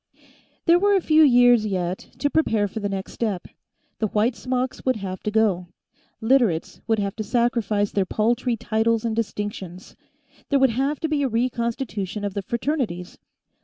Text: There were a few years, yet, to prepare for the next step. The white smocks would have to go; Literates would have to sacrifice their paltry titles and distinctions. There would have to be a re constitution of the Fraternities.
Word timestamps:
There 0.65 0.79
were 0.79 0.95
a 0.95 0.99
few 0.99 1.21
years, 1.21 1.67
yet, 1.67 2.09
to 2.17 2.31
prepare 2.31 2.67
for 2.67 2.79
the 2.79 2.89
next 2.89 3.13
step. 3.13 3.45
The 3.99 4.07
white 4.07 4.35
smocks 4.35 4.83
would 4.83 4.95
have 4.95 5.21
to 5.21 5.29
go; 5.29 5.67
Literates 6.21 6.81
would 6.87 6.97
have 6.97 7.15
to 7.17 7.23
sacrifice 7.23 7.91
their 7.91 8.07
paltry 8.07 8.57
titles 8.57 9.05
and 9.05 9.15
distinctions. 9.15 9.95
There 10.49 10.57
would 10.57 10.71
have 10.71 10.99
to 11.01 11.07
be 11.07 11.21
a 11.21 11.27
re 11.29 11.51
constitution 11.51 12.23
of 12.25 12.33
the 12.33 12.41
Fraternities. 12.41 13.19